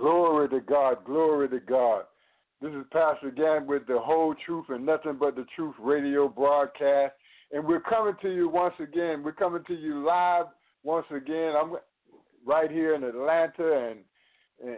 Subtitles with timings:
[0.00, 2.04] Glory to God, glory to God.
[2.62, 7.12] This is Pastor Gantt with the whole truth and nothing but the truth radio broadcast.
[7.52, 9.22] And we're coming to you once again.
[9.22, 10.46] We're coming to you live
[10.84, 11.52] once again.
[11.54, 11.74] I'm
[12.46, 13.98] right here in Atlanta and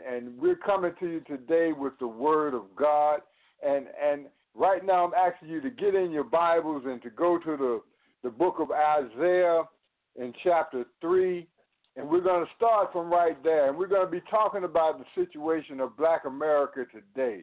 [0.05, 3.21] and we're coming to you today with the word of God.
[3.65, 4.27] And and
[4.57, 7.81] right now I'm asking you to get in your Bibles and to go to the,
[8.25, 9.63] the book of Isaiah
[10.17, 11.47] in chapter three.
[11.97, 13.69] And we're going to start from right there.
[13.69, 17.43] And we're going to be talking about the situation of black America today.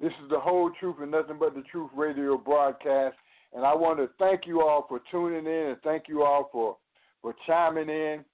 [0.00, 3.16] This is the whole truth and nothing but the truth radio broadcast.
[3.54, 6.76] And I want to thank you all for tuning in and thank you all for,
[7.20, 8.24] for chiming in.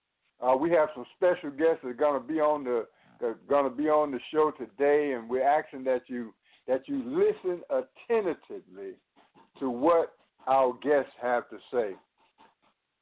[0.41, 2.86] Uh, we have some special guests that are going to be on the
[3.48, 6.33] going to be on the show today, and we're asking that you
[6.67, 8.92] that you listen attentively
[9.58, 10.14] to what
[10.47, 11.95] our guests have to say.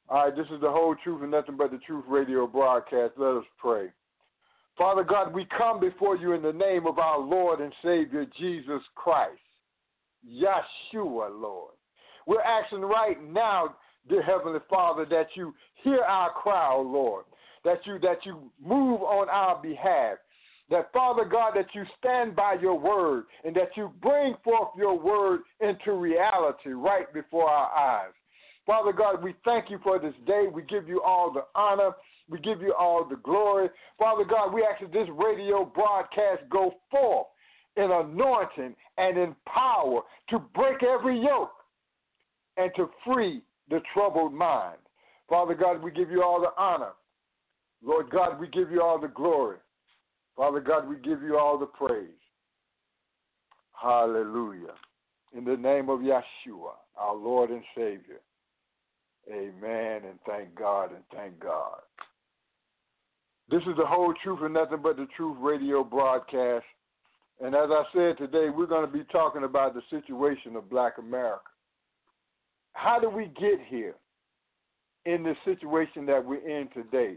[0.09, 3.13] All right, this is the whole truth and nothing but the truth radio broadcast.
[3.17, 3.87] Let us pray.
[4.77, 8.81] Father God, we come before you in the name of our Lord and Savior Jesus
[8.95, 9.39] Christ,
[10.25, 11.73] Yeshua, Lord.
[12.25, 13.75] We're asking right now,
[14.07, 17.25] dear Heavenly Father, that you hear our cry, Lord,
[17.65, 20.19] that you that you move on our behalf.
[20.69, 24.97] That Father God, that you stand by your word and that you bring forth your
[24.97, 28.13] word into reality right before our eyes.
[28.67, 30.45] Father God, we thank you for this day.
[30.53, 31.91] We give you all the honor.
[32.29, 33.69] We give you all the glory.
[33.97, 37.27] Father God, we ask that this radio broadcast go forth
[37.77, 41.53] in anointing and in power to break every yoke
[42.57, 44.77] and to free the troubled mind.
[45.29, 46.91] Father God, we give you all the honor.
[47.81, 49.57] Lord God, we give you all the glory.
[50.35, 52.09] Father God, we give you all the praise.
[53.81, 54.73] Hallelujah.
[55.35, 58.19] In the name of Yeshua, our Lord and Savior.
[59.31, 60.01] Amen.
[60.05, 61.79] And thank God and thank God.
[63.49, 66.65] This is the whole truth and nothing but the truth radio broadcast.
[67.43, 70.97] And as I said today, we're going to be talking about the situation of black
[70.97, 71.41] America.
[72.73, 73.95] How do we get here
[75.05, 77.15] in the situation that we're in today?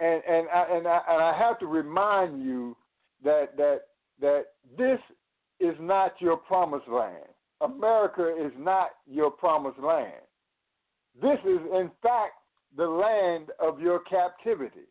[0.00, 2.76] And and I, and I, and I have to remind you
[3.24, 3.80] that that
[4.20, 4.44] that
[4.76, 4.98] this
[5.60, 7.24] is not your promised land.
[7.60, 10.22] America is not your promised land.
[11.20, 12.34] This is, in fact,
[12.76, 14.86] the land of your captivity.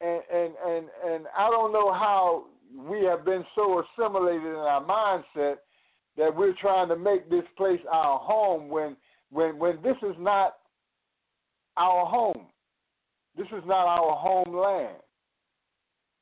[0.00, 4.84] And, and, and, and I don't know how we have been so assimilated in our
[4.84, 5.56] mindset
[6.16, 8.96] that we're trying to make this place our home when,
[9.30, 10.56] when, when this is not
[11.76, 12.46] our home.
[13.36, 14.96] This is not our homeland.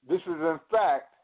[0.08, 1.14] This is, in fact,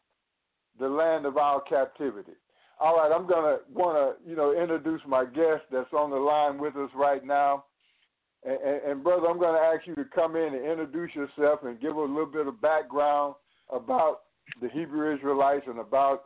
[0.79, 2.33] the land of our captivity.
[2.81, 6.59] All right, I'm gonna want to you know introduce my guest that's on the line
[6.59, 7.65] with us right now,
[8.43, 11.79] and, and, and brother, I'm gonna ask you to come in and introduce yourself and
[11.81, 13.35] give a little bit of background
[13.71, 14.21] about
[14.63, 16.25] the Hebrew Israelites and about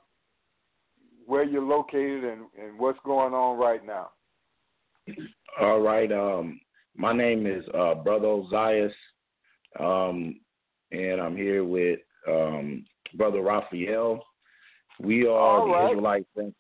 [1.27, 4.11] where you're located and, and what's going on right now.
[5.61, 6.11] All right.
[6.13, 6.61] Um,
[6.97, 8.93] my name is uh, Brother Ozias,
[9.81, 10.41] um,
[10.93, 11.99] and I'm here with
[12.29, 12.85] um,
[13.15, 14.25] Brother Raphael.
[15.01, 15.91] We are All the right.
[15.91, 16.57] Israelite saints.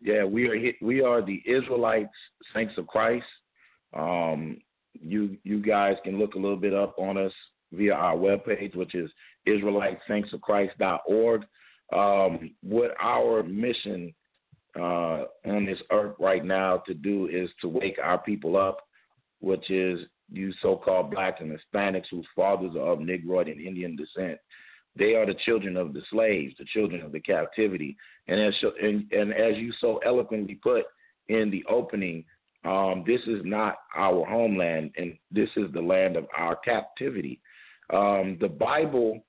[0.00, 2.12] Yeah, we are we are the Israelites,
[2.54, 3.24] saints of Christ.
[3.94, 4.58] Um,
[4.92, 7.32] you you guys can look a little bit up on us
[7.72, 9.10] via our webpage, which is
[9.48, 11.42] IsraeliteSaintsOfChrist.org.
[11.92, 14.14] Um, what our mission
[14.76, 18.78] uh, on this earth right now to do is to wake our people up,
[19.40, 20.00] which is
[20.32, 24.38] you so-called blacks and Hispanics whose fathers are of Negroid and Indian descent.
[24.96, 27.96] They are the children of the slaves, the children of the captivity.
[28.28, 30.84] And as and, and as you so eloquently put
[31.28, 32.24] in the opening,
[32.64, 37.40] um, this is not our homeland, and this is the land of our captivity.
[37.92, 39.24] Um, the Bible,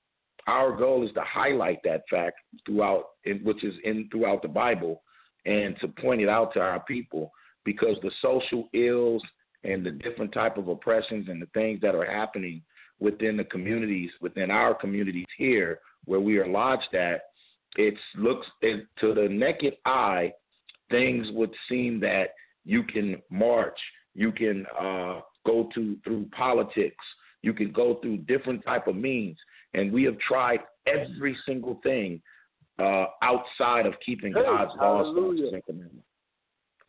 [0.46, 3.10] our goal is to highlight that fact throughout,
[3.42, 5.02] which is in throughout the Bible,
[5.44, 7.30] and to point it out to our people,
[7.64, 9.22] because the social ills
[9.64, 12.62] and the different type of oppressions and the things that are happening
[12.98, 17.22] within the communities, within our communities here, where we are lodged at,
[17.76, 20.32] it looks it, to the naked eye,
[20.90, 22.28] things would seem that
[22.64, 23.78] you can march,
[24.14, 27.04] you can uh, go to through politics.
[27.42, 29.36] You can go through different type of means,
[29.74, 32.20] and we have tried every single thing
[32.78, 36.08] uh, outside of keeping Hey, God's laws, statutes, and commandments.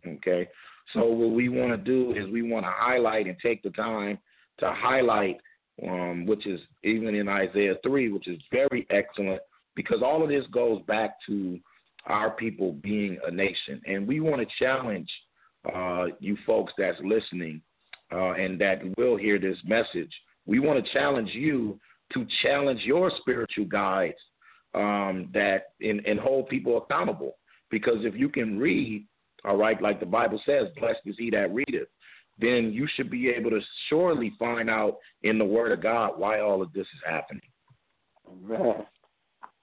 [0.08, 0.48] Okay,
[0.94, 4.18] so what we want to do is we want to highlight and take the time
[4.60, 5.38] to highlight,
[5.84, 9.42] um, which is even in Isaiah three, which is very excellent
[9.76, 11.60] because all of this goes back to
[12.06, 15.10] our people being a nation, and we want to challenge
[15.74, 17.62] uh, you folks that's listening
[18.12, 20.12] uh, and that will hear this message.
[20.46, 21.80] We want to challenge you
[22.14, 24.18] to challenge your spiritual guides
[24.74, 27.36] um, that and, and hold people accountable.
[27.70, 29.06] Because if you can read,
[29.44, 31.90] all right, like the Bible says, blessed is he that readeth,
[32.40, 36.40] then you should be able to surely find out in the Word of God why
[36.40, 37.42] all of this is happening.
[38.42, 38.86] Man,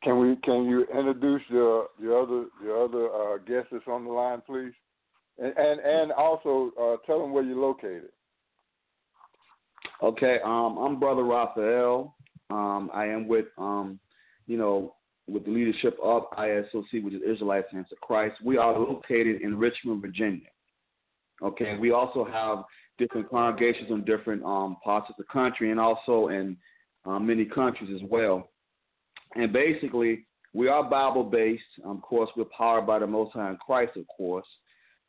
[0.03, 0.37] can we?
[0.37, 4.73] Can you introduce your your other your other uh, guest that's on the line, please?
[5.38, 8.11] And and, and also uh, tell them where you're located.
[10.03, 12.15] Okay, um, I'm Brother Raphael.
[12.50, 13.99] Um, I am with, um,
[14.47, 14.94] you know,
[15.26, 18.37] with the leadership of ISOC, which is Israelite Saints of Christ.
[18.44, 20.49] We are located in Richmond, Virginia.
[21.43, 22.65] Okay, we also have
[22.99, 26.57] different congregations in different um, parts of the country and also in
[27.05, 28.49] um, many countries as well.
[29.35, 31.63] And basically, we are Bible based.
[31.85, 34.47] Of course, we're powered by the Most High in Christ, of course.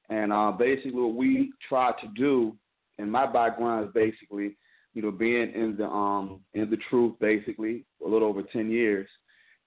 [0.10, 2.56] And uh, basically, what we try to do,
[2.98, 4.58] and my background, is basically
[4.96, 9.08] you know, being in the um in the truth basically a little over ten years,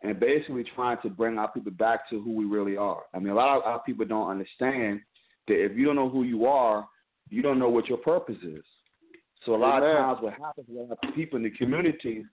[0.03, 3.03] and basically trying to bring our people back to who we really are.
[3.15, 5.01] I mean, a lot of our people don't understand
[5.49, 6.87] that if you don't know who you are,
[7.31, 8.65] you don't know what your purpose is.
[9.45, 9.91] So a lot Amen.
[9.91, 12.25] of times, what happens with a lot of people in the community,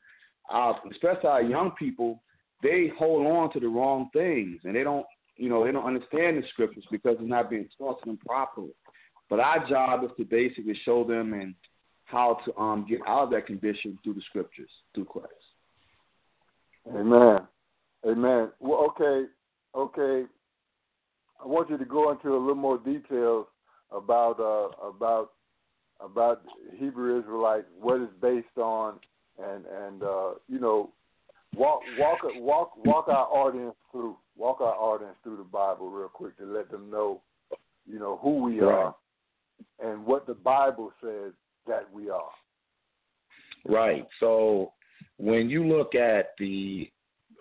[0.51, 2.21] uh, especially our young people,
[2.63, 5.05] they hold on to the wrong things, and they don't,
[5.37, 8.71] you know, they don't understand the scriptures because it's not being taught to them properly.
[9.29, 11.55] But our job is to basically show them and
[12.05, 15.29] how to um get out of that condition through the scriptures, through Christ.
[16.95, 17.39] Amen.
[18.07, 18.51] Amen.
[18.59, 19.25] Well, okay,
[19.75, 20.27] okay.
[21.43, 23.47] I want you to go into a little more details
[23.91, 25.31] about uh, about
[26.03, 26.41] about
[26.77, 28.99] Hebrew Israelite, what it's based on,
[29.41, 30.91] and and uh, you know,
[31.55, 36.37] walk walk walk walk our audience through walk our audience through the Bible real quick
[36.37, 37.21] to let them know,
[37.87, 38.73] you know, who we Right.
[38.73, 38.95] are
[39.83, 41.31] and what the Bible says
[41.67, 42.31] that we are.
[43.65, 44.05] Right.
[44.19, 44.73] So
[45.17, 46.91] when you look at the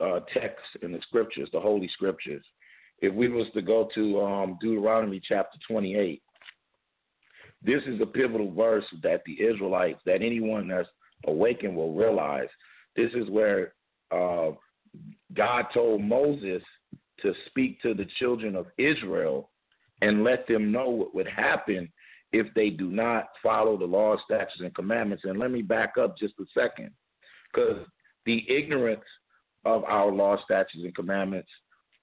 [0.01, 2.45] uh, text in the scriptures, the holy scriptures,
[3.01, 6.23] if we was to go to um, Deuteronomy chapter 28,
[7.63, 10.89] this is a pivotal verse that the Israelites, that anyone that's
[11.27, 12.49] awakened will realize.
[12.97, 13.75] This is where
[14.11, 14.51] uh,
[15.33, 16.63] God told Moses
[17.23, 19.51] to speak to the children of Israel
[20.03, 21.91] and let them know what would happen
[22.33, 25.25] if they do not follow the law, statutes, and commandments.
[25.25, 26.91] And let me back up just a second,
[27.53, 27.87] because
[28.27, 29.05] the ignorance
[29.65, 31.49] of our law, statutes, and commandments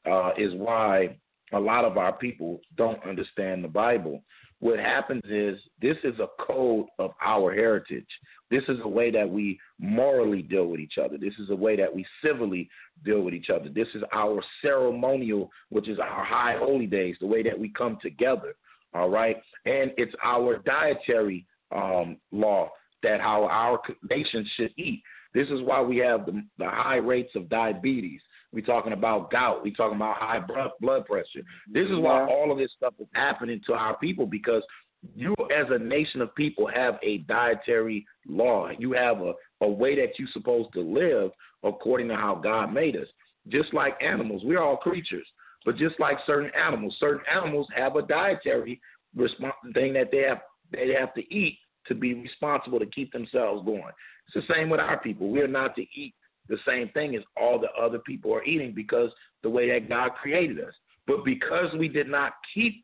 [0.09, 1.17] uh, is why
[1.53, 4.23] a lot of our people don't understand the Bible.
[4.59, 8.07] What happens is this is a code of our heritage.
[8.51, 11.17] This is a way that we morally deal with each other.
[11.17, 12.69] This is a way that we civilly
[13.03, 13.69] deal with each other.
[13.69, 17.97] This is our ceremonial, which is our high holy days, the way that we come
[18.01, 18.53] together.
[18.93, 22.69] All right, and it's our dietary um, law
[23.03, 25.01] that how our nation should eat.
[25.33, 28.21] This is why we have the, the high rates of diabetes.
[28.53, 29.63] We're talking about gout.
[29.63, 31.41] We're talking about high blood blood pressure.
[31.71, 34.63] This is why all of this stuff is happening to our people because
[35.15, 38.69] you, as a nation of people, have a dietary law.
[38.77, 41.31] You have a, a way that you're supposed to live
[41.63, 43.07] according to how God made us.
[43.47, 45.25] Just like animals, we're all creatures.
[45.65, 48.81] But just like certain animals, certain animals have a dietary
[49.17, 50.41] respons thing that they have
[50.71, 53.91] they have to eat to be responsible to keep themselves going.
[54.27, 55.29] It's the same with our people.
[55.29, 56.13] We are not to eat
[56.49, 59.09] the same thing as all the other people are eating because
[59.43, 60.73] the way that God created us.
[61.07, 62.83] But because we did not keep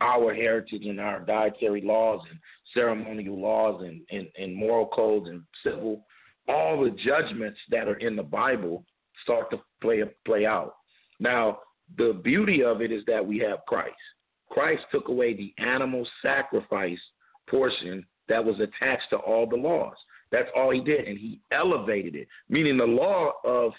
[0.00, 2.38] our heritage and our dietary laws and
[2.72, 6.04] ceremonial laws and, and, and moral codes and civil,
[6.48, 8.84] all the judgments that are in the Bible
[9.22, 10.74] start to play play out.
[11.20, 11.60] Now,
[11.96, 13.94] the beauty of it is that we have Christ.
[14.50, 16.98] Christ took away the animal sacrifice
[17.48, 19.96] portion that was attached to all the laws.
[20.32, 23.72] That's all he did, and he elevated it, meaning the law of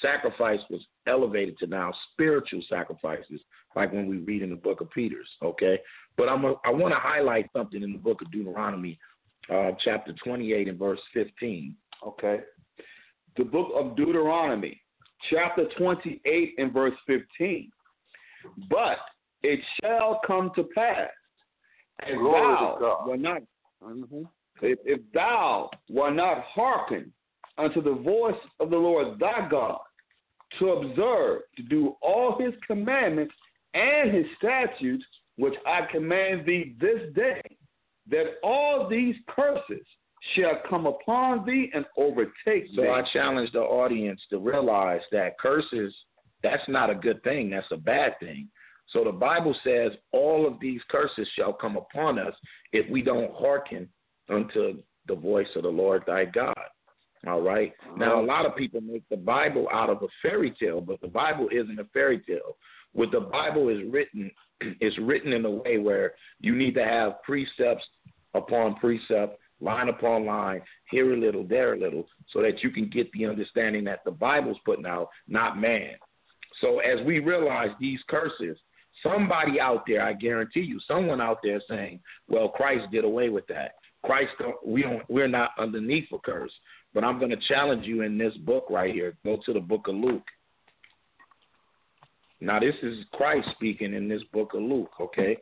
[0.00, 3.40] sacrifice was elevated to now spiritual sacrifices,
[3.76, 5.28] like when we read in the book of Peter's.
[5.42, 5.78] Okay,
[6.16, 8.98] but I'm a, I want to highlight something in the book of Deuteronomy,
[9.52, 11.76] uh, chapter 28 and verse 15.
[12.06, 12.40] Okay.
[13.36, 14.80] The book of Deuteronomy,
[15.30, 17.70] chapter 28 and verse 15.
[18.68, 18.98] But
[19.42, 21.10] it shall come to pass,
[22.06, 23.42] and Glory thou will not.
[23.82, 24.28] Mhm.
[24.60, 27.12] If, if thou wilt not hearken
[27.58, 29.80] unto the voice of the Lord thy God,
[30.58, 33.34] to observe, to do all his commandments
[33.74, 35.04] and his statutes,
[35.36, 37.40] which I command thee this day,
[38.10, 39.86] that all these curses
[40.34, 42.86] shall come upon thee and overtake So thee.
[42.86, 45.94] So I challenge the audience to realize that curses,
[46.42, 47.50] that's not a good thing.
[47.50, 48.48] That's a bad thing.
[48.90, 52.34] So the Bible says all of these curses shall come upon us
[52.72, 53.88] if we don't hearken
[54.28, 56.54] unto the voice of the Lord thy God.
[57.26, 57.72] All right?
[57.96, 61.08] Now, a lot of people make the Bible out of a fairy tale, but the
[61.08, 62.56] Bible isn't a fairy tale.
[62.92, 64.30] What the Bible is written
[64.80, 67.84] is written in a way where you need to have precepts
[68.34, 72.88] upon precept, line upon line, here a little, there a little, so that you can
[72.88, 75.94] get the understanding that the Bible's putting out, not man.
[76.60, 78.58] So as we realize these curses,
[79.02, 83.46] somebody out there, I guarantee you, someone out there saying, "Well, Christ did away with
[83.46, 83.76] that.
[84.04, 86.52] Christ, don't, we don't, we're not underneath a curse."
[86.94, 89.14] But I'm going to challenge you in this book right here.
[89.24, 90.22] Go to the book of Luke.
[92.40, 95.38] Now, this is Christ speaking in this book of Luke, okay?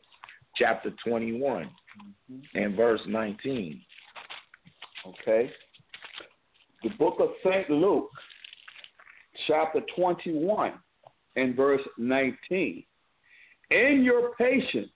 [0.56, 2.58] Chapter 21 mm-hmm.
[2.58, 3.80] and verse 19.
[5.06, 5.50] Okay.
[6.82, 7.70] The book of St.
[7.70, 8.10] Luke,
[9.46, 10.74] chapter 21
[11.36, 12.84] and verse 19.
[13.70, 14.90] In your patience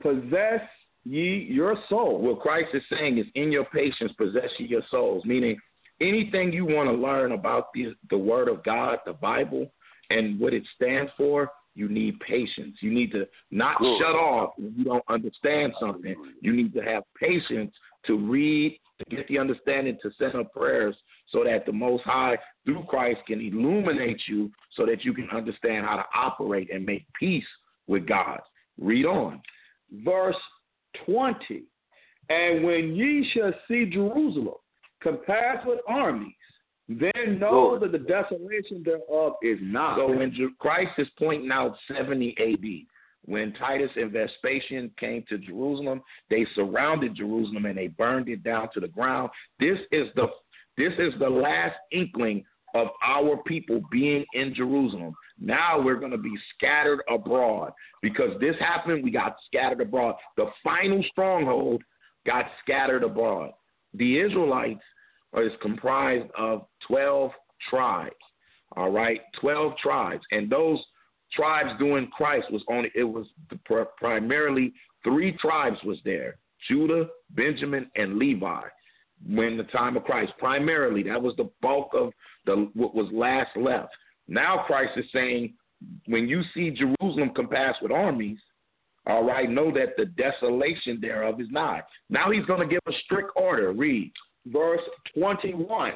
[0.00, 0.60] possess
[1.04, 2.20] ye your soul.
[2.20, 5.56] What Christ is saying is, in your patience, possess ye your souls, meaning
[6.00, 9.70] anything you want to learn about the, the Word of God, the Bible,
[10.10, 12.76] and what it stands for, you need patience.
[12.80, 13.98] You need to not Good.
[13.98, 16.14] shut off when you don't understand something.
[16.40, 17.72] You need to have patience
[18.06, 20.94] to read, to get the understanding, to send up prayers
[21.30, 25.84] so that the Most High, through Christ, can illuminate you so that you can understand
[25.84, 27.44] how to operate and make peace
[27.86, 28.40] with God.
[28.78, 29.40] Read on.
[30.04, 30.36] verse
[31.06, 31.64] 20.
[32.30, 34.54] And when ye shall see Jerusalem
[35.02, 36.32] compassed with armies,
[36.88, 39.96] then know that the desolation thereof is not.
[39.98, 42.86] So when Christ is pointing out 70 AD,
[43.26, 48.68] when Titus and Vespasian came to Jerusalem, they surrounded Jerusalem and they burned it down
[48.74, 49.30] to the ground.
[49.58, 50.26] This is the
[50.76, 55.14] this is the last inkling of our people being in Jerusalem.
[55.40, 57.72] Now we're going to be scattered abroad
[58.02, 59.02] because this happened.
[59.02, 60.14] We got scattered abroad.
[60.36, 61.82] The final stronghold
[62.26, 63.52] got scattered abroad.
[63.94, 64.82] The Israelites
[65.36, 67.30] is comprised of 12
[67.70, 68.14] tribes.
[68.76, 70.22] All right, 12 tribes.
[70.30, 70.78] And those
[71.32, 73.58] tribes during Christ was only, it was the,
[73.96, 74.72] primarily
[75.02, 76.36] three tribes was there
[76.68, 78.62] Judah, Benjamin, and Levi
[79.28, 80.32] when the time of Christ.
[80.38, 82.12] Primarily, that was the bulk of
[82.46, 83.90] the what was last left.
[84.28, 85.54] Now Christ is saying,
[86.06, 88.38] when you see Jerusalem compassed with armies,
[89.06, 91.82] all right, know that the desolation thereof is nigh.
[92.08, 93.72] Now he's going to give a strict order.
[93.72, 94.12] Read.
[94.46, 94.80] verse
[95.16, 95.92] 21.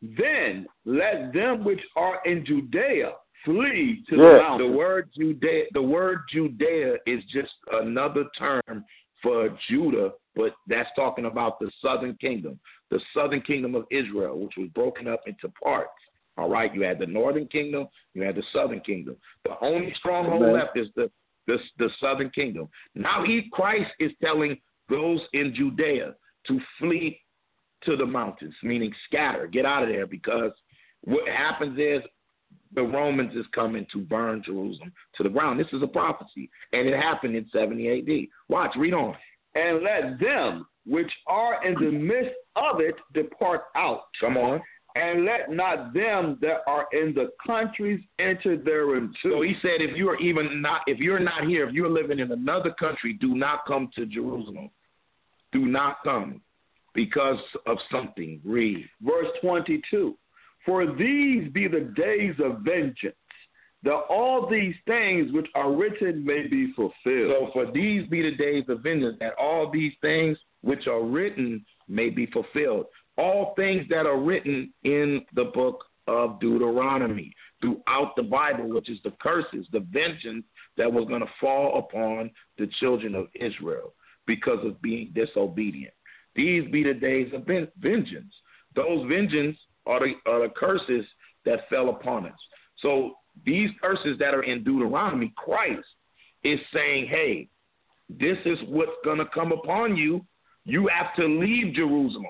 [0.00, 3.12] Then let them which are in Judea
[3.44, 4.58] flee to the Yeah.
[4.58, 8.84] The word Judea, the word Judea is just another term
[9.22, 12.58] for Judah, but that's talking about the southern kingdom,
[12.90, 15.90] the southern kingdom of Israel, which was broken up into parts.
[16.38, 19.16] All right, you had the northern kingdom, you had the southern kingdom.
[19.44, 20.54] The only stronghold Amen.
[20.54, 21.10] left is the,
[21.46, 22.68] the the southern kingdom.
[22.94, 24.56] Now he Christ is telling
[24.88, 26.14] those in Judea
[26.46, 27.20] to flee
[27.84, 30.52] to the mountains, meaning scatter, get out of there, because
[31.02, 32.02] what happens is
[32.74, 35.58] the Romans is coming to burn Jerusalem to the ground.
[35.58, 38.28] This is a prophecy, and it happened in 70 AD.
[38.48, 39.14] Watch, read on.
[39.54, 44.04] and let them which are in the midst of it depart out.
[44.20, 44.60] Come on.
[44.98, 49.96] And let not them that are in the countries enter therein So he said, if
[49.96, 53.36] you are even not, if you're not here, if you're living in another country, do
[53.36, 54.70] not come to Jerusalem.
[55.52, 56.40] Do not come
[56.94, 58.40] because of something.
[58.44, 58.88] Read.
[59.00, 60.16] Verse 22
[60.66, 63.14] For these be the days of vengeance,
[63.84, 66.94] that all these things which are written may be fulfilled.
[67.04, 71.64] So for these be the days of vengeance, that all these things which are written
[71.86, 72.86] may be fulfilled.
[73.18, 78.98] All things that are written in the book of Deuteronomy throughout the Bible, which is
[79.04, 80.44] the curses, the vengeance
[80.76, 83.92] that was going to fall upon the children of Israel
[84.26, 85.92] because of being disobedient.
[86.34, 88.32] These be the days of ven- vengeance.
[88.74, 91.04] Those vengeance are the, are the curses
[91.44, 92.38] that fell upon us.
[92.80, 95.86] So these curses that are in Deuteronomy, Christ
[96.44, 97.48] is saying, hey,
[98.08, 100.24] this is what's going to come upon you.
[100.64, 102.26] You have to leave Jerusalem.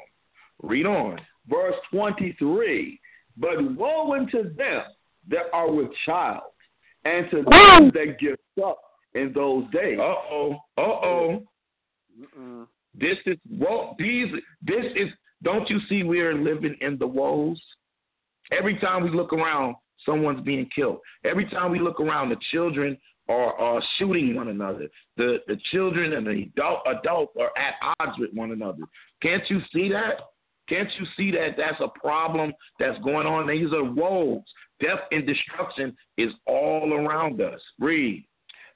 [0.62, 1.21] Read on.
[1.49, 3.00] Verse 23
[3.37, 4.83] But woe unto them
[5.29, 6.43] that are with child,
[7.05, 8.79] and to them that give suck
[9.15, 9.99] in those days.
[9.99, 10.57] Uh oh.
[10.77, 11.47] Uh oh.
[12.95, 13.95] This is woe.
[13.99, 14.29] These.
[14.62, 15.09] This is.
[15.43, 17.61] Don't you see we are living in the woes?
[18.50, 20.99] Every time we look around, someone's being killed.
[21.25, 22.99] Every time we look around, the children
[23.29, 24.88] are, are shooting one another.
[25.17, 28.83] The the children and the adult adults are at odds with one another.
[29.23, 30.21] Can't you see that?
[30.69, 33.47] Can't you see that that's a problem that's going on?
[33.47, 34.43] These are woes.
[34.81, 37.61] Death and destruction is all around us.
[37.81, 38.27] Read.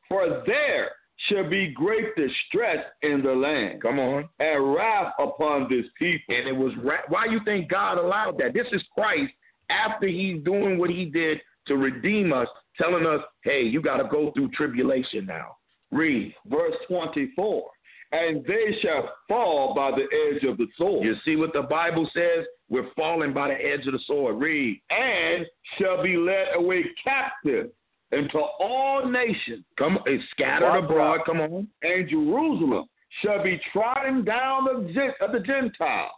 [0.09, 0.91] For there
[1.29, 3.83] shall be great distress in the land.
[3.83, 4.29] Come on.
[4.41, 6.35] And wrath upon this people.
[6.35, 8.55] And it was ra- why you think God allowed that?
[8.55, 9.33] This is Christ
[9.71, 14.09] after he's doing what he did to redeem us, telling us, hey, you got to
[14.09, 15.57] go through tribulation now.
[15.93, 16.35] Read.
[16.47, 17.71] Verse 24.
[18.13, 21.05] And they shall fall by the edge of the sword.
[21.05, 22.45] You see what the Bible says?
[22.69, 24.39] We're falling by the edge of the sword.
[24.39, 24.81] Read.
[24.91, 25.47] And
[25.79, 27.71] shall be led away captive
[28.13, 29.65] into all nations.
[29.79, 31.21] Come on, scattered abroad.
[31.25, 31.69] Come on.
[31.83, 32.85] And Jerusalem
[33.23, 34.85] shall be trodden down of,
[35.21, 36.13] of the Gentiles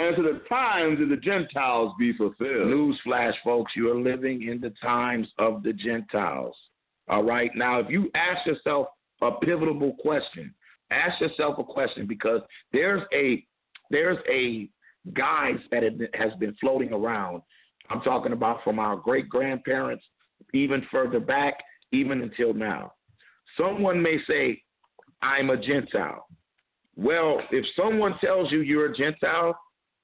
[0.00, 2.68] and to the times of the Gentiles be fulfilled.
[2.68, 6.54] Newsflash, folks, you are living in the times of the Gentiles.
[7.08, 7.50] All right.
[7.54, 8.86] Now, if you ask yourself
[9.20, 10.54] a pivotal question,
[10.90, 12.40] ask yourself a question because
[12.72, 13.44] there's a
[13.90, 14.68] there's a
[15.14, 15.82] guise that
[16.14, 17.42] has been floating around.
[17.88, 20.04] I'm talking about from our great grandparents,
[20.54, 21.54] even further back,
[21.92, 22.92] even until now.
[23.56, 24.62] Someone may say,
[25.22, 26.26] I'm a Gentile.
[26.96, 29.58] Well, if someone tells you you're a Gentile,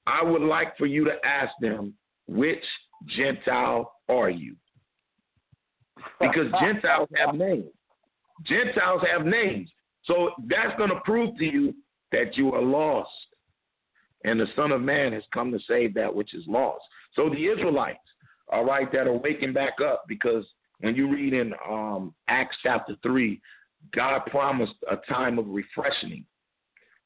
[0.07, 1.95] I would like for you to ask them,
[2.26, 2.64] which
[3.16, 4.57] Gentile are you?
[6.21, 7.66] Because Gentiles have names.
[8.45, 9.71] Gentiles have names.
[10.07, 11.75] So that's going to prove to you
[12.13, 13.11] that you are lost.
[14.25, 16.83] And the Son of Man has come to save that which is lost.
[17.15, 17.99] So the Israelites,
[18.53, 20.45] all right, that are waking back up because
[20.81, 23.41] when you read in um, Acts chapter 3,
[23.95, 26.25] God promised a time of refreshing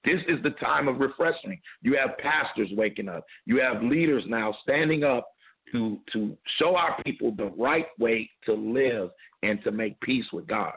[0.04, 1.60] this is the time of refreshing.
[1.82, 3.24] You have pastors waking up.
[3.44, 5.28] You have leaders now standing up
[5.72, 9.10] to to show our people the right way to live
[9.42, 10.72] and to make peace with God.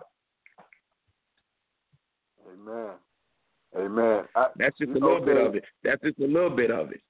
[2.54, 2.92] Amen.
[3.76, 4.26] Amen.
[4.36, 5.26] I, That's just a little okay.
[5.26, 5.64] bit of it.
[5.84, 7.02] That's just a little bit of it.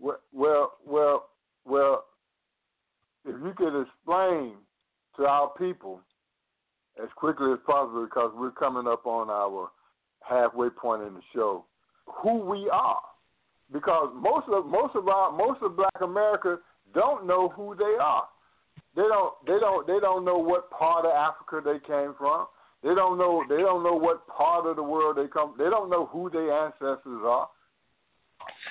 [0.00, 1.28] Well, well, well,
[1.64, 2.04] well.
[3.26, 4.52] If you could explain
[5.16, 6.00] to our people
[7.02, 9.70] as quickly as possible, because we're coming up on our
[10.20, 11.64] halfway point in the show
[12.06, 13.00] who we are,
[13.72, 16.58] because most of most of our most of Black America
[16.92, 18.24] don't know who they are.
[18.94, 22.46] They don't they don't they don't know what part of Africa they came from.
[22.84, 25.54] They don't know they don't know what part of the world they come.
[25.58, 27.48] They don't know who their ancestors are.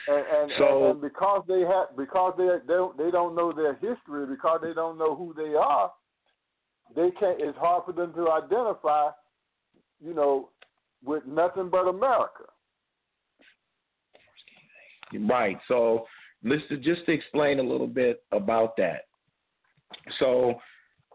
[0.08, 3.52] And and, So- and, and because they have because they they don't, they don't know
[3.52, 5.92] their history because they don't know who they are,
[6.96, 7.42] they can't.
[7.42, 9.10] It's hard for them to identify,
[10.00, 10.50] you know,
[11.04, 12.44] with nothing but America.
[15.30, 15.58] Right.
[15.68, 16.06] So
[16.44, 19.06] let's just to explain a little bit about that.
[20.20, 20.56] So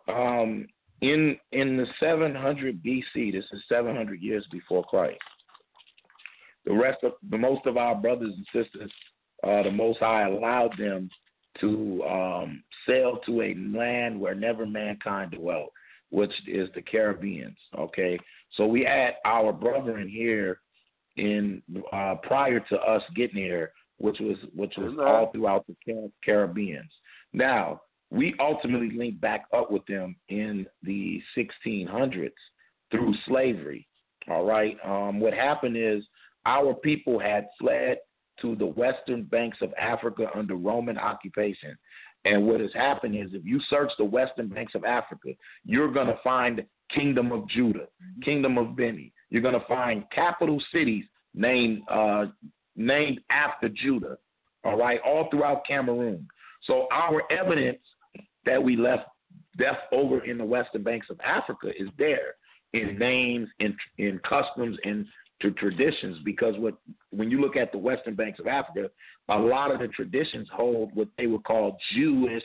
[0.08, 0.66] um,
[1.00, 5.18] in in the 700 BC, this is 700 years before Christ.
[6.64, 8.90] The rest of the most of our brothers and sisters,
[9.42, 11.08] uh, the Most High allowed them
[11.60, 15.72] to um, sail to a land where never mankind dwelt,
[16.10, 17.56] which is the Caribbeans.
[17.76, 18.18] Okay,
[18.54, 20.60] so we had our brethren here
[21.16, 26.10] in uh, prior to us getting here, which was which was all throughout the Car-
[26.24, 26.90] Caribbeans.
[27.32, 32.30] Now we ultimately linked back up with them in the 1600s
[32.90, 33.86] through slavery.
[34.30, 34.76] All right.
[34.84, 36.02] Um, what happened is
[36.46, 37.98] our people had fled
[38.40, 41.76] to the western banks of Africa under Roman occupation.
[42.24, 45.30] And what has happened is if you search the western banks of Africa,
[45.64, 47.86] you're going to find Kingdom of Judah,
[48.24, 49.12] Kingdom of Beni.
[49.30, 52.26] You're going to find capital cities named uh,
[52.76, 54.16] named after Judah.
[54.64, 56.26] All right, all throughout Cameroon.
[56.64, 57.78] So our evidence
[58.48, 59.06] that we left
[59.58, 62.34] left over in the western banks of Africa is there
[62.72, 62.98] in mm-hmm.
[62.98, 65.06] names, in in customs, in
[65.42, 66.18] to traditions.
[66.24, 66.74] Because what
[67.10, 68.90] when you look at the western banks of Africa,
[69.28, 72.44] a lot of the traditions hold what they would call Jewish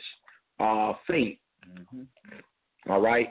[0.60, 1.38] uh, faith.
[1.68, 2.90] Mm-hmm.
[2.90, 3.30] All right,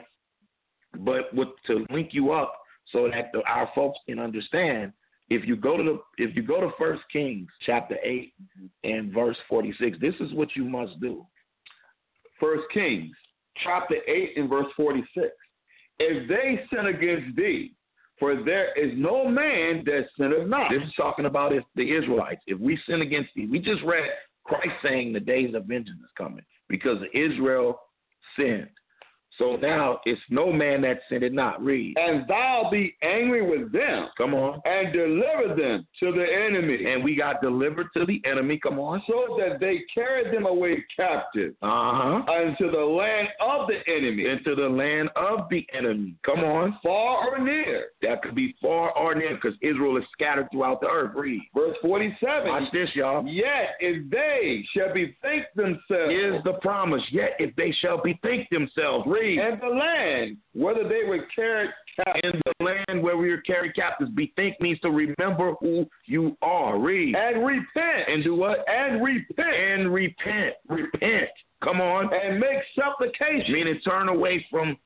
[0.98, 2.52] but what to link you up
[2.92, 4.92] so that the, our folks can understand.
[5.30, 8.66] If you go to the if you go to First Kings chapter eight mm-hmm.
[8.90, 11.26] and verse forty six, this is what you must do.
[12.40, 13.12] First Kings
[13.62, 15.30] chapter eight and verse forty six.
[15.98, 17.74] If they sin against thee,
[18.18, 20.70] for there is no man that sinneth not.
[20.70, 22.42] This is talking about if the Israelites.
[22.46, 24.08] If we sin against thee, we just read
[24.44, 27.80] Christ saying the days of vengeance is coming because Israel
[28.36, 28.68] sinned.
[29.38, 31.62] So now it's no man that sinned not.
[31.64, 31.96] Read.
[31.98, 34.60] And thou be angry with them, Come on.
[34.64, 38.58] and deliver them to the enemy, And we got delivered to the enemy.
[38.62, 39.02] Come on.
[39.08, 42.32] so that they carried them away captive Uh huh.
[42.32, 46.14] unto the land of the enemy, Into the land of the enemy.
[46.24, 46.78] Come on.
[46.82, 47.86] far or near.
[48.02, 51.12] That could be far or near because Israel is scattered throughout the earth.
[51.16, 51.42] Read.
[51.56, 52.48] Verse 47.
[52.48, 53.26] Watch this, y'all.
[53.26, 57.02] Yet if they shall bethink themselves Is the promise.
[57.10, 59.04] Yet if they shall bethink themselves.
[59.08, 59.23] Read.
[59.40, 63.74] And the land, whether they were carried captive, In the land where we are carried
[63.74, 66.78] captives, bethink means to remember who you are.
[66.78, 67.14] Read.
[67.16, 68.64] and repent, And do what?
[68.68, 70.54] and repent, And repent.
[70.68, 71.28] Repent.
[71.62, 72.10] Come on.
[72.12, 74.76] and make supplication Meaning turn away from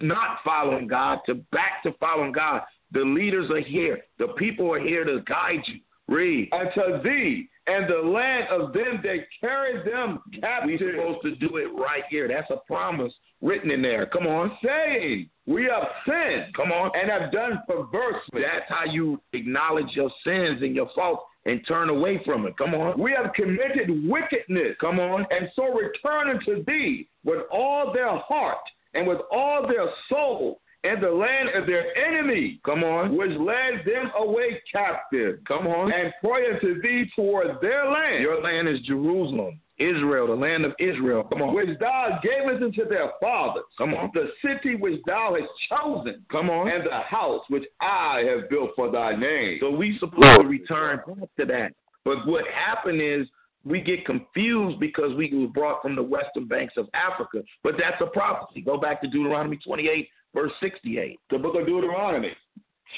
[0.00, 2.62] not following God to back to following God.
[2.92, 4.00] The leaders are here.
[4.18, 5.80] The people are here to guide you.
[6.08, 6.48] Read.
[6.52, 10.78] unto thee, and the land of them that carried them captive.
[10.80, 12.26] We're supposed to do it right here.
[12.28, 14.06] That's a promise written in there.
[14.06, 14.56] Come on.
[14.64, 16.90] saying, We have sinned Come on.
[16.94, 18.42] and have done perversely.
[18.42, 22.56] That's how you acknowledge your sins and your faults and turn away from it.
[22.58, 22.98] Come on.
[23.00, 25.26] We have committed wickedness, Come on.
[25.30, 28.58] and so return unto thee with all their heart
[28.94, 33.16] and with all their soul, and the land of their enemy, Come on.
[33.16, 35.92] which led them away captive, Come on.
[35.92, 40.72] and pray unto thee toward their land, Your land is Jerusalem, Israel, the land of
[40.78, 41.24] Israel.
[41.24, 41.54] Come on.
[41.54, 44.10] which thou gavest unto their fathers, Come on.
[44.14, 46.68] the city which thou hast chosen, Come on.
[46.70, 49.58] and the house which I have built for thy name.
[49.60, 51.72] So we supposed to return back to that.
[52.04, 53.26] But what happened is
[53.64, 57.42] we get confused because we were brought from the western banks of Africa.
[57.62, 58.60] But that's a prophecy.
[58.62, 61.18] Go back to Deuteronomy 28, verse 68.
[61.30, 62.32] the book of Deuteronomy,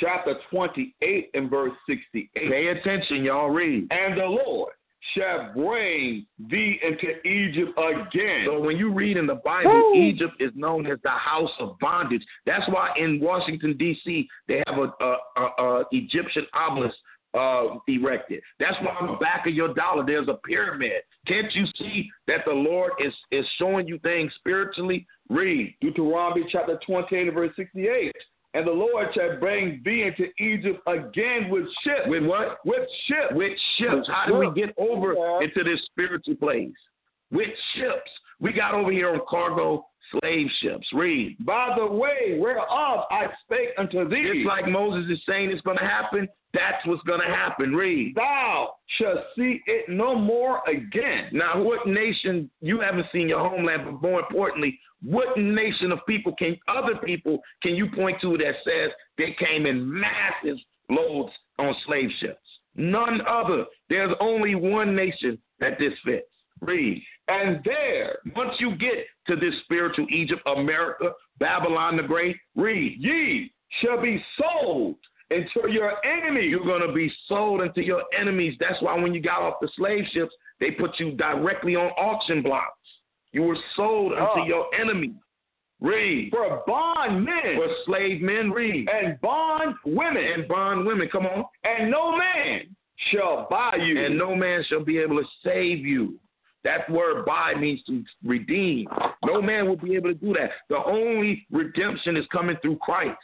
[0.00, 2.30] chapter 28 and verse 68.
[2.34, 3.50] Pay attention, y'all.
[3.50, 3.88] Read.
[3.90, 4.72] And the Lord
[5.14, 8.44] shall bring thee into Egypt again.
[8.46, 12.22] So when you read in the Bible, Egypt is known as the house of bondage.
[12.46, 14.28] That's why in Washington D.C.
[14.46, 16.94] they have a, a, a, a Egyptian obelisk
[17.34, 18.42] uh, erected.
[18.58, 21.02] That's why on the back of your dollar there's a pyramid.
[21.26, 25.06] Can't you see that the Lord is is showing you things spiritually?
[25.28, 25.74] Read.
[25.80, 28.12] Deuteronomy chapter 28 and verse 68.
[28.52, 32.06] And the Lord shall bring thee into Egypt again with ships.
[32.06, 32.58] With what?
[32.64, 33.32] With ships.
[33.32, 34.08] With ships.
[34.08, 36.72] How do we get over into this spiritual place?
[37.30, 38.10] With ships.
[38.40, 40.86] We got over here on cargo slave ships.
[40.92, 41.36] Read.
[41.44, 45.78] By the way whereof I spake unto thee, It's like Moses is saying it's going
[45.78, 46.28] to happen.
[46.52, 47.74] That's what's going to happen.
[47.74, 48.14] Read.
[48.16, 51.28] thou shalt see it no more again.
[51.32, 56.34] Now, what nation you haven't seen your homeland, but more importantly, what nation of people
[56.36, 60.56] can other people can you point to that says they came in massive
[60.88, 62.38] loads on slave ships?
[62.74, 63.64] None other.
[63.88, 66.26] There's only one nation that this fits.
[66.60, 67.02] Read.
[67.28, 72.96] And there Once you get to this spiritual Egypt, America, Babylon the Great, read.
[73.00, 74.96] ye shall be sold
[75.30, 76.50] into your enemies.
[76.50, 78.56] You're going to be sold into your enemies.
[78.58, 82.42] That's why when you got off the slave ships, they put you directly on auction
[82.42, 82.74] blocks.
[83.32, 84.44] You were sold Oh.
[84.44, 85.14] your enemy.
[85.80, 86.30] Read.
[86.30, 88.86] for bond men For slave men, read.
[88.90, 91.44] and bond women, And bond women, come on.
[91.64, 92.76] and no man
[93.10, 94.04] shall buy you.
[94.04, 96.18] And no man shall be able to save you.
[96.64, 98.86] That word buy means to redeem.
[99.24, 100.50] No man will be able to do that.
[100.68, 103.16] The only redemption is coming through Christ.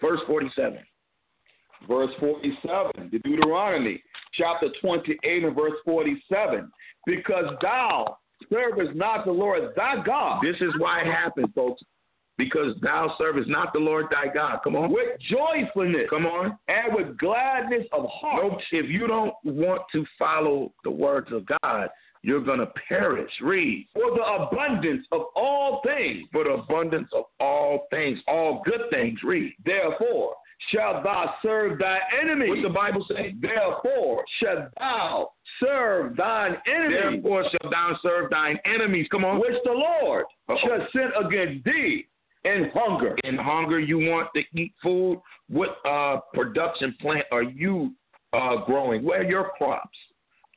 [0.00, 0.78] Verse 47.
[1.88, 4.02] verse 47, the Deuteronomy,
[4.34, 6.70] chapter 28 and verse 47.
[7.06, 8.18] Because thou
[8.52, 11.82] servest not the Lord thy God This is why it happened, folks.
[12.38, 14.58] Because thou servest not the Lord thy God.
[14.62, 14.92] Come on.
[14.92, 16.58] with joyfulness Come on.
[16.68, 18.44] and with gladness of heart.
[18.44, 21.88] No, if you don't want to follow the words of God,
[22.26, 23.30] you're going to perish.
[23.40, 23.86] Read.
[23.94, 29.18] For the abundance of all things, For the abundance of all things, all good things.
[29.22, 29.54] Read.
[29.64, 30.34] therefore,
[30.72, 32.48] shalt thou serve thy enemy.
[32.48, 33.34] What's the Bible say?
[33.40, 35.30] Therefore, shalt thou
[35.62, 39.06] serve thine enemy, Therefore shalt thou serve thine enemies.
[39.10, 39.38] Come on.
[39.38, 40.56] which the Lord Uh-oh.
[40.66, 42.06] shall send against thee
[42.44, 43.16] in hunger.
[43.24, 45.20] In hunger, you want to eat food.
[45.48, 47.92] What uh, production plant are you
[48.32, 49.04] uh, growing?
[49.04, 49.96] Where are your crops?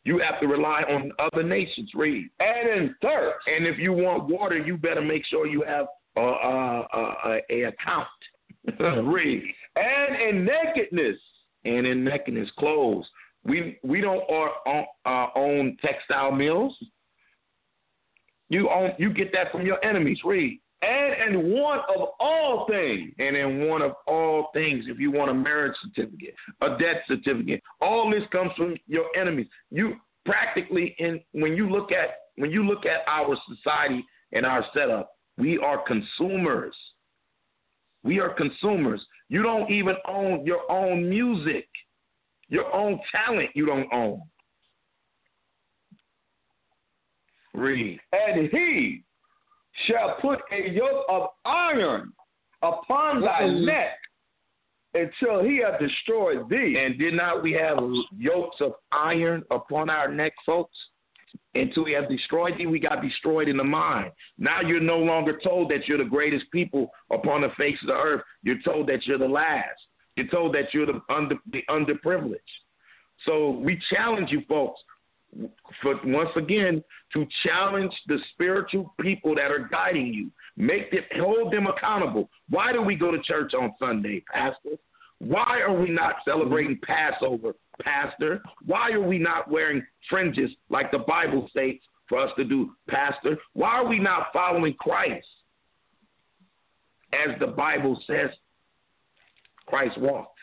[0.05, 1.91] You have to rely on other nations.
[1.93, 2.29] Read.
[2.39, 6.21] And in thirst, And if you want water, you better make sure you have a,
[6.21, 8.07] a, a, a account.
[8.79, 9.43] Read.
[9.75, 11.17] and in nakedness,
[11.65, 13.05] And in nakedness, clothes.
[13.45, 14.23] We we don't
[15.05, 16.75] uh, own textile mills.
[18.49, 20.19] You own you get that from your enemies.
[20.25, 20.59] Read.
[20.81, 23.11] And in want of all things.
[23.19, 27.61] And in one of all things, if you want a marriage certificate, a death certificate,
[27.81, 29.47] all this comes from your enemies.
[29.71, 34.65] You practically in when you look at when you look at our society and our
[34.73, 36.75] setup, We are consumers.
[38.03, 39.05] We are consumers.
[39.29, 41.67] You don't even own your own music.
[42.49, 44.21] Your own talent you don't own.
[47.53, 47.99] Read.
[48.11, 49.03] And he
[49.85, 52.13] shall put a yoke of iron
[52.61, 53.65] upon thy Mhm.
[53.65, 53.99] neck
[54.93, 56.77] until he have destroyed thee.
[56.77, 57.79] And did not we have
[58.17, 60.77] yokes of iron upon our neck, folks?
[61.55, 64.11] Until we have destroyed thee, we got destroyed in the mind.
[64.37, 67.97] Now you're no longer told that you're the greatest people upon the face of the
[67.97, 68.23] earth.
[68.43, 69.79] You're told that you're the last.
[70.15, 72.39] You're told that you're the under the underprivileged.
[73.25, 74.83] So we challenge you folks
[75.81, 80.31] for once again to challenge the spiritual people that are guiding you.
[80.57, 82.29] Make them hold them accountable.
[82.49, 84.77] Why do we go to church on Sunday, Pastor?
[85.19, 86.91] Why are we not celebrating mm-hmm.
[86.91, 88.41] Passover, Pastor?
[88.65, 93.37] Why are we not wearing fringes like the Bible states for us to do, Pastor?
[93.53, 95.27] Why are we not following Christ
[97.13, 98.29] as the Bible says
[99.67, 100.37] Christ walked?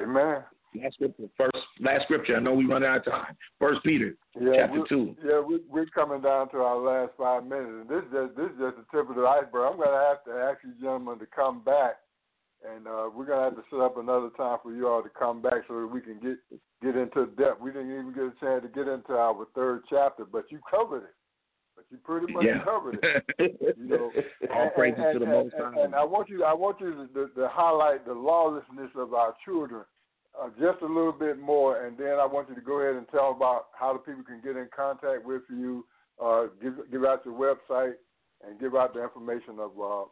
[0.00, 0.42] Amen.
[0.82, 2.36] Last scripture, first last scripture.
[2.36, 3.36] I know we run out of time.
[3.60, 5.14] First Peter, Yeah, chapter two.
[5.24, 8.46] Yeah, we, we're coming down to our last five minutes, and this is just this
[8.50, 9.70] is just the tip of the iceberg.
[9.70, 11.96] I'm going to have to ask you gentlemen to come back,
[12.68, 15.10] and uh, we're going to have to set up another time for you all to
[15.10, 16.38] come back so that we can get
[16.82, 17.60] get into depth.
[17.60, 21.04] We didn't even get a chance to get into our third chapter, but you covered
[21.04, 21.14] it.
[21.76, 22.64] But you pretty much Yeah.
[22.64, 23.24] covered it.
[23.78, 24.10] You know,
[24.52, 25.80] All and- praises to the and, Most and, High.
[25.82, 29.34] and I want you, I want you to, to, to highlight the lawlessness of our
[29.44, 29.82] children
[30.40, 33.06] uh, just a little bit more, and then I want you to go ahead and
[33.08, 35.86] tell about how the people can get in contact with you.
[36.22, 37.94] Uh, give give out your website
[38.46, 40.04] and give out the information of, uh,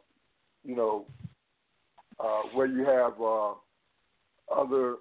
[0.65, 1.05] you know,
[2.19, 3.53] uh, where you have uh,
[4.53, 4.95] other.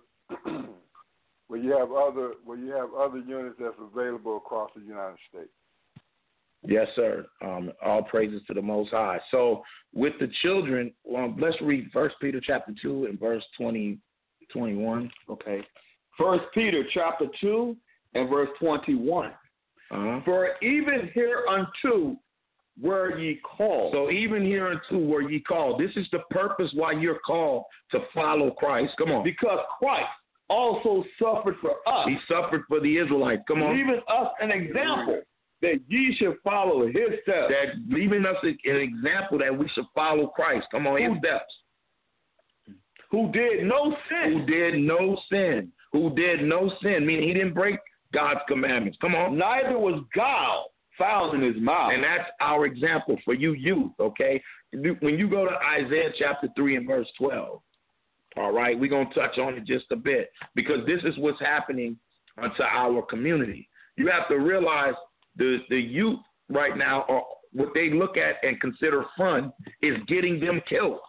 [1.52, 5.50] where you have other where you have other units that's available across the United States.
[6.66, 7.26] Yes, sir.
[7.44, 9.18] Um, all praises to the Most High.
[9.30, 13.98] So, with the children, um, let's read First Peter chapter two and verse 20,
[14.52, 15.10] 21.
[15.28, 15.62] Okay.
[16.18, 17.76] First Peter chapter two
[18.14, 19.32] and verse twenty one.
[19.90, 20.20] Uh-huh.
[20.24, 22.16] For even hereunto
[22.80, 23.92] were ye called.
[23.92, 25.80] So, even here unto were ye called.
[25.80, 28.94] This is the purpose why you're called to follow Christ.
[28.98, 29.24] Come on.
[29.24, 30.08] because Christ
[30.48, 33.42] also suffered for us, He suffered for the Israelites.
[33.46, 33.76] Come on.
[33.76, 35.20] leaving us an example
[35.60, 37.48] that ye should follow his steps.
[37.50, 40.66] That leaving us an example that we should follow Christ.
[40.72, 41.54] Come on, his steps.
[43.12, 45.70] Who did no sin, Who did no sin.
[45.92, 47.06] Who did no sin.
[47.06, 47.78] Meaning he didn't break
[48.12, 48.98] God's commandments.
[49.00, 49.38] Come on.
[49.38, 51.92] neither was guile found in his mouth.
[51.92, 54.42] And that's our example for you youth, okay?
[54.72, 57.60] When you go to Isaiah chapter 3 and verse 12,
[58.38, 61.40] all right, we're going to touch on it just a bit because this is what's
[61.40, 61.98] happening
[62.42, 63.68] unto our community.
[63.96, 64.94] You have to realize
[65.36, 67.22] the, the youth right now, are,
[67.52, 71.00] what they look at and consider fun is getting them killed.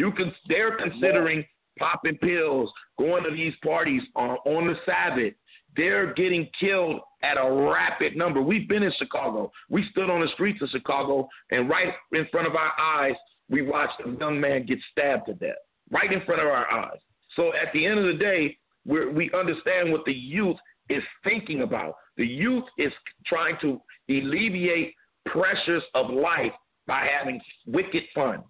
[0.00, 1.44] You can, they're considering
[1.78, 5.34] popping pills, going to these parties on, on the Sabbath.
[5.76, 8.40] They're getting killed at a rapid number.
[8.40, 9.52] We've been in Chicago.
[9.68, 13.14] We stood on the streets of Chicago, and right in front of our eyes,
[13.50, 15.60] we watched a young man get stabbed to death,
[15.90, 16.98] right in front of our eyes.
[17.36, 20.56] So at the end of the day, we're, we understand what the youth
[20.88, 21.96] is thinking about.
[22.16, 22.92] The youth is
[23.26, 24.94] trying to alleviate
[25.26, 26.52] pressures of life
[26.86, 28.44] by having wicked fun.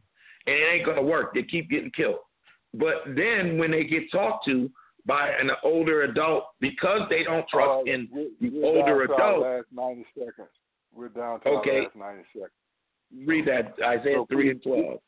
[0.46, 1.34] And it ain't going to work.
[1.34, 2.16] They keep getting killed.
[2.74, 4.70] But then when they get talked to
[5.06, 8.08] by an older adult, because they don't trust Uh, in
[8.40, 10.48] the older down to our adult, last ninety seconds.
[10.94, 11.82] We're down to Okay.
[11.82, 12.50] last ninety seconds.
[13.26, 14.98] read that Isaiah So 3 and 12.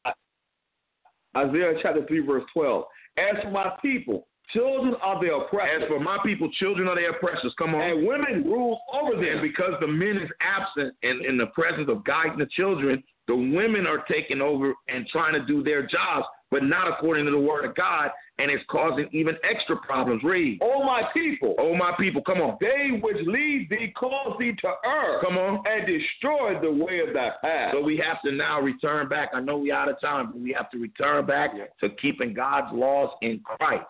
[1.36, 2.84] Isaiah chapter 3, verse 12.
[3.16, 5.82] As for my people, children are the oppressors.
[5.84, 7.54] As for my people, children are their oppressors.
[7.58, 7.80] Come on.
[7.80, 9.40] and women rule over And them.
[9.42, 13.86] because the men is absent in, in the presence of guiding the children, the women
[13.86, 17.64] are taking over and trying to do their jobs, but not according to the word
[17.64, 20.22] of God, and it's causing even extra problems.
[20.24, 20.58] Read.
[20.62, 22.58] Oh my people, Oh, my people, come on.
[22.60, 25.62] they which lead thee cause thee to err, Come on.
[25.66, 27.72] and destroy the way of thy path.
[27.72, 29.30] So we have to now return back.
[29.32, 32.74] I know we're out of time, but we have to return back to keeping God's
[32.74, 33.86] laws in Christ.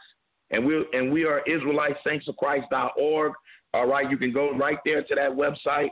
[0.51, 3.33] And we and we are Israelite Saints of Christ.org.
[3.75, 5.89] All right, you can go right there to that website,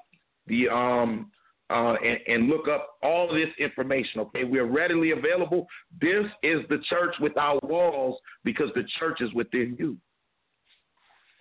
[0.46, 1.31] the um
[1.70, 4.20] uh, and, and look up all of this information.
[4.20, 5.66] Okay, we are readily available.
[6.00, 9.96] This is the church without walls because the church is within you.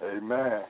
[0.04, 0.62] Amen.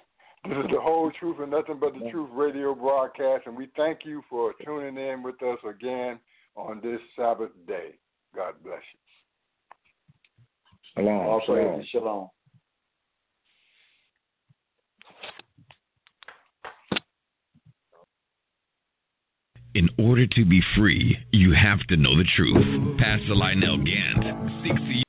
[0.48, 4.00] This is the whole truth and nothing but the truth radio broadcast, and we thank
[4.06, 6.18] you for tuning in with us again
[6.56, 7.96] on this Sabbath day.
[8.34, 9.00] God bless you.
[10.96, 11.28] Shalom.
[11.28, 11.86] All shalom.
[11.92, 12.30] shalom.
[19.76, 22.98] In order to be free, you have to know the truth.
[22.98, 25.09] Pastor Lionel Gantt seeks to